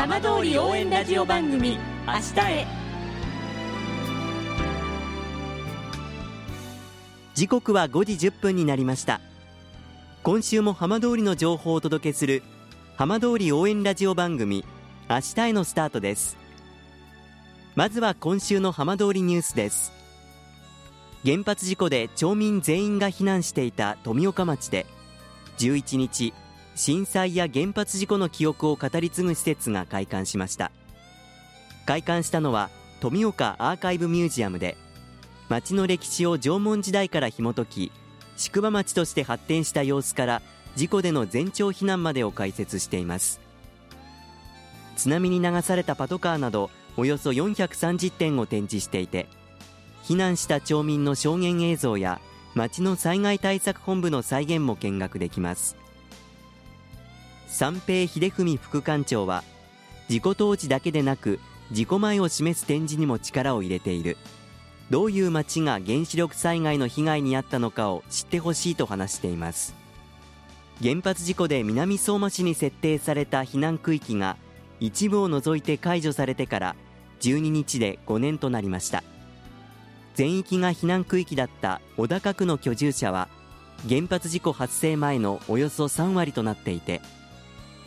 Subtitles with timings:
[0.00, 1.76] 浜通り応援ラジオ番組
[2.06, 2.66] 明日へ。
[7.34, 9.20] 時刻は5時1分になりました。
[10.22, 12.42] 今週も浜通りの情報をお届けする
[12.96, 14.64] 浜通り応援ラジオ番組
[15.10, 16.38] 明日へのスタートです。
[17.74, 19.92] まずは今週の浜通りニュースです。
[21.26, 24.86] 原発事故で町民全員が避難していた富岡町で
[25.58, 26.32] 11日
[26.74, 30.70] 震災や原発事故の記憶を語り継ぐ施設が開館しました。
[31.86, 32.70] 開館したのは
[33.00, 34.76] 富岡アーカイブミュージアムで
[35.48, 37.92] 町の歴史を縄文時代から紐解き
[38.36, 40.42] 宿場町として発展した様子から
[40.76, 43.40] 事故での全町避難までを解説しています。
[44.96, 49.26] 津波に流されたパトカーなどおよそ430点を展示していて
[50.04, 52.20] 避難した町民の証言映像や
[52.54, 55.76] 町の災害対策本部の再現も見学できます。
[57.50, 59.42] 三平秀文副館長は
[60.08, 61.40] 事故当時だけでなく
[61.72, 64.16] 事故前を示す展示にも力を入れている。
[64.88, 69.74] どういう町が原子力災害の被害に遭ったのかを知ってほしいと話しています。
[70.80, 74.36] 原発事故で南相馬市に設定された避難区域が
[74.78, 76.76] 一部を除いて解除されてから
[77.20, 79.02] 12日で5年となりました。
[80.14, 83.28] 全域が避難区域だった小高区の居住者は
[83.88, 87.00] 原発事故発生前のおよそ3割となっていて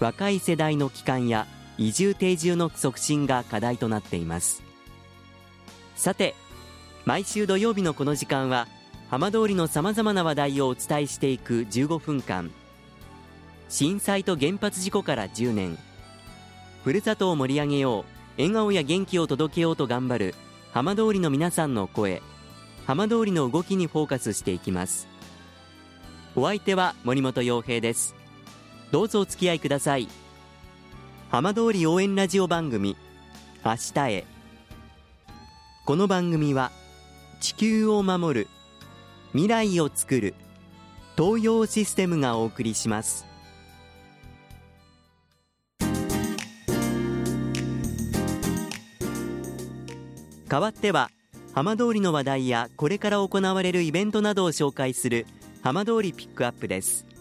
[0.04, 4.62] 若い世代の帰還や移住定住の促進が課題となっています。
[5.96, 6.36] さて
[7.06, 8.68] 毎週土曜日のこの時間は
[9.10, 12.52] 浜通りのさまざまな話題をお伝えしていく15分間。
[13.70, 15.78] 震災と原発事故から10年。
[16.84, 18.04] ふるさとを盛り上げよう
[18.38, 20.36] 笑顔や元気を届けようと頑張る
[20.74, 22.22] 浜通りの皆さんの声。
[22.86, 25.08] 浜通りの動きにフォーカスしていきます。
[26.36, 28.22] お相手は森本洋平です。
[28.94, 30.08] どうぞお付き合いください。
[31.32, 32.96] 浜通り応援ラジオ番組
[33.66, 34.26] 明日へ。
[35.84, 36.72] この番組は
[37.42, 38.48] 地球を守る
[39.32, 40.36] 未来をつくる
[41.18, 43.26] 東洋システムがお送りします。
[50.48, 51.10] 代わっては
[51.56, 55.26] 浜通りの話題やこれから行われるイベントなどを紹介する
[55.64, 57.12] 浜通りピックアップです。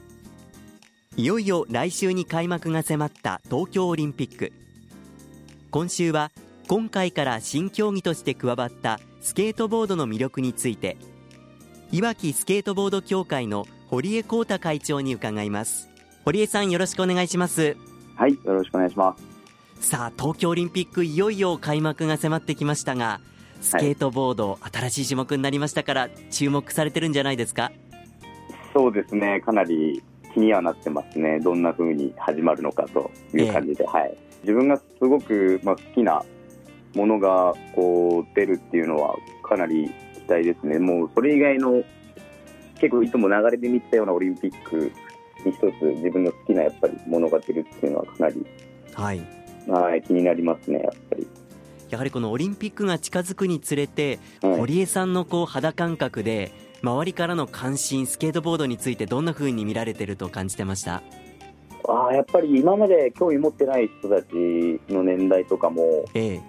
[1.15, 4.51] いよいよ来週に開幕が迫った東京オリンピック。
[5.71, 6.31] 今週は
[6.69, 10.97] 今回から新競技として加わったスケートボードの魅力について
[11.91, 15.91] いわきスケートボード協会の堀江光太会長に伺います。
[16.25, 17.77] 堀江さんよろしくお願いします。
[18.15, 19.15] はいよろしくお願いしま
[19.79, 19.87] す。
[19.87, 23.21] さあ東京オリンピックいよいよ開幕が迫ってきましたが
[23.61, 27.71] スケートボード、はい、新しい種目になりましたから注目されてるんじゃないですか？
[28.73, 30.03] そうですねかなり
[30.35, 31.41] 気にはなってますね。
[31.41, 34.17] どんな風に始まるのかという感じで、えー、はい。
[34.43, 36.23] 自分がすごく、まあ、好きな
[36.95, 39.15] ものがこう出るっていうのは
[39.49, 40.79] かなり期待ですね。
[40.79, 41.83] もうそれ以外の
[42.81, 44.91] 結構いつも流れで見たようなオリンピック
[45.45, 48.47] に一つ自分の好きなやっぱりものが出るっていうのはかなり、
[48.95, 49.21] はい。
[49.69, 51.27] はい、気になりますねやっぱり。
[51.91, 61.03] やはりこのオリンピックが近づくにつれて、はい、堀江さんのこう肌感覚で周りからの関心スケートボードについてどんなふうに見られてると感じてました？
[61.89, 64.35] あやっぱり今まで興味持ってない人たち
[64.89, 66.41] の年代とかも、ええ。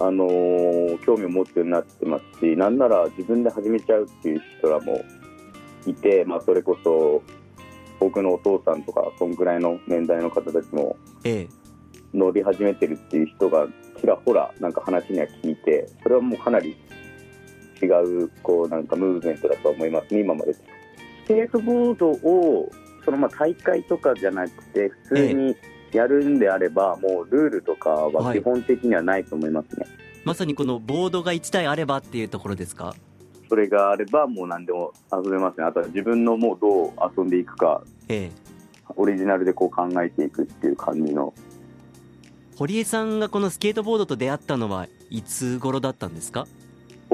[0.00, 5.02] あのー、興味を持つようになってますしなんなら自分で始めちゃうっていう人らも
[5.86, 7.20] いて、まあ、それこそ
[7.98, 10.96] 僕のお父さんとかそんぐらいの年代の方たちも
[12.14, 13.66] 乗り始めてるっていう人が
[14.00, 16.76] ちらほらなんか話には聞いてそれはもうかなり
[17.80, 17.86] 違
[18.24, 20.14] うこうなんかムーブメントだと思います。
[20.14, 20.62] ね今までス
[21.26, 22.70] ケートボードを
[23.04, 25.56] そのまあ大会とかじゃなくて普通に
[25.92, 29.90] やるんであれば、もうルールとかは基本的にはないと思いますね、はい、
[30.24, 32.94] まさにこのボードが1台あればっていうところですか？
[33.48, 35.66] それがあればもう何でも遊べますね。
[35.66, 38.30] あとは自分のもうどう遊んでいくか、ええ、
[38.96, 41.32] オリジナルでこう考えていくっていう感じの。
[42.56, 46.46] 堀江さんがこのスケートボードと出会ったのはいつ頃だったんですか？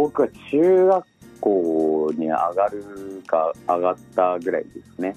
[0.05, 1.07] 僕は中学
[1.41, 5.17] 校に上がるか上がったぐらいですね。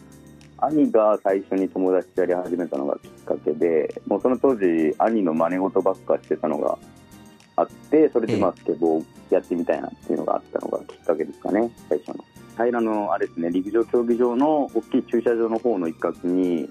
[0.60, 6.80] 兄が最初に友達とやり始めたのがきっかけでもうその当時兄の真似事ばっかしてたのが
[7.57, 12.24] あってそれでまあスケボーやってみたいなっていうのがあったのがきっかけですかね最初の。
[12.56, 16.69] 平のあれですね陸上競技場の大きい駐車場の方の一角に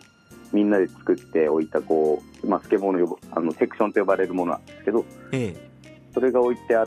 [0.54, 5.70] みんなで作っておいたこう、まあ、スケボーのあのセクションと呼ばれるものなんですけど、ええ、
[6.14, 6.86] それが置いてあっ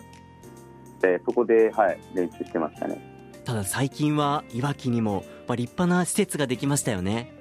[0.99, 3.01] てそこで、はい、練習してましたね。
[3.45, 7.33] ただ最近はいわきにも、まあ、立派な施設ができましたよね。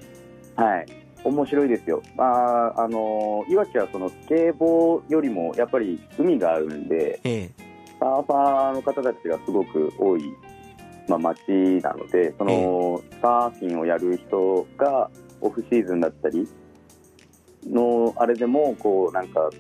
[0.57, 0.87] はい。
[1.25, 7.69] 面白いですよ、まあ、あのいわきはそのスケボーよりもやっぱり海があるんで、ええ。
[7.99, 10.23] サーファーの方たちがすごく多い、
[11.09, 11.41] まあ、街
[11.83, 16.49] なので、その、サーフィンをやる人がオフシーズンだったり
[17.67, 19.51] のあれでもこうなんか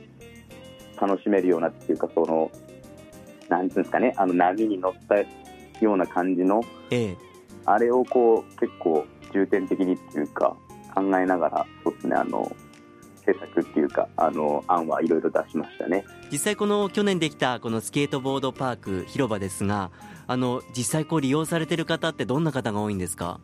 [1.00, 2.50] 楽しめるようなっていうかその
[3.48, 5.16] なんていうんですかねあの波に乗った
[5.84, 7.16] ような感じのええ
[7.66, 10.56] あれをこう結構重点的にっていうか
[10.94, 12.50] 考えながらそうですねあの
[13.24, 16.04] 制作っていうかあの案はいろいろ出しましたね。
[16.32, 19.90] 実際この去年できたこのスケートボードパーク広場ですが
[20.26, 23.38] あの実際こう利用されてる方ってどんな方が多いんですか？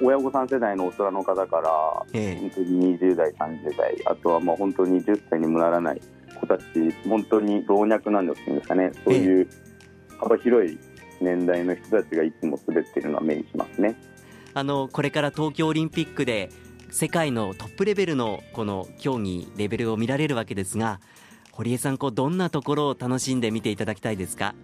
[0.00, 2.40] 親御さん世代の大人の方からええ。
[2.40, 6.00] 本当に20代、30代、あとはもう本当に10歳にもならない
[6.40, 6.62] 子たち、
[7.08, 9.48] 本当に老若男女っていうんですかね、そういう
[10.18, 10.78] 幅広い
[11.20, 13.96] 年代の人たちがいつも滑っているのは目にしますね。
[14.54, 16.50] あのこれから東京オリンピックで
[16.90, 21.00] 世界のトップレベルのこの競技レベルを見られるわけですが
[21.52, 24.54] 堀江さんこうどんなところを楽しんで見ていただきたいですか？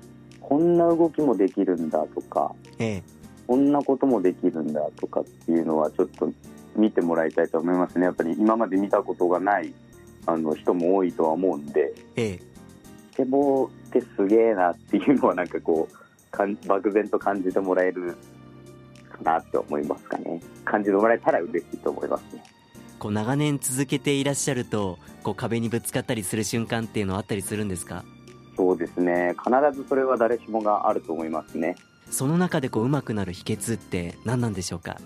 [0.41, 6.33] こんな動きもできるんだとか、ええこんなこともできるんだとかっていうのはちょっと
[6.77, 8.07] 見てもらいたいと思いますね。
[8.07, 9.73] やっぱり今まで見たことがない
[10.27, 12.39] あの人も多いとは思うんで、ええ。
[13.13, 18.17] スケボーってすげえなっていうのはなんかこうかん漠然と感じてもらえる
[19.11, 20.41] かなって思いますかね。
[20.65, 22.43] 感じてもらえたら嬉しいと思いますね。
[22.99, 28.05] こう長年続けていらっしゃるとこう壁にぶつかったりする瞬間っていうのはあったりするんですか？
[28.57, 29.35] そうですね。
[29.45, 29.51] 必
[29.81, 31.77] ずそれは誰しもがあると思いますね
[32.11, 34.99] その中でこう上手くなる秘訣って何なんでしょうか？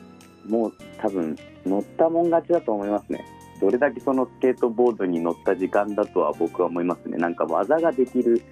[0.47, 1.37] もう多分
[1.67, 3.25] 乗ったもん勝ちだと思いますね。
[3.61, 7.17] どれだけそのスケートボードに乗った時間だとは僕は思いますね。
[7.17, 8.43] なんか技ができる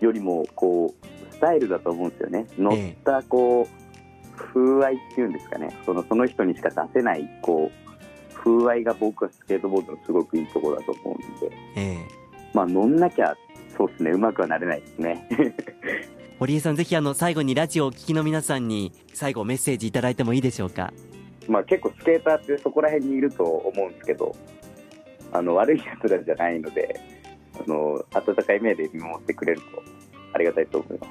[0.00, 2.46] よりもこうスタイルだと思うんですよね。
[2.58, 5.76] 乗ったこう風合いっていうんですかね。
[5.86, 11.56] そのその人にしか出せないこう風合いが僕はスケートボードのすごくいいところだと思うんで。
[11.76, 11.98] ええ。
[12.52, 13.36] まあ乗んなきゃ
[13.76, 14.10] そうですね。
[14.10, 15.28] うまくはなれないですね
[16.40, 20.90] 堀江さんぜひあの最後にラジオをお聞きの皆さんに最後メッセージいただいてもいいでしょうか？
[21.46, 24.34] まあ結構スケーターってそこら辺にいると思うんですけど
[25.32, 26.98] あの悪いやつらじゃないので
[27.62, 29.66] あの温かい目で見守ってくれると
[30.32, 31.10] ありがたいと思います。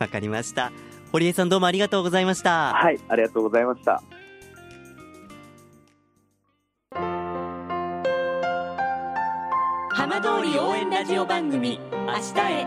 [0.00, 0.72] わかりました。
[1.12, 2.74] 堀江さんどうもありがとうございました。
[2.74, 4.02] はいありがとうございました。
[9.90, 12.66] 浜通り応援ラジオ番組「明日へ」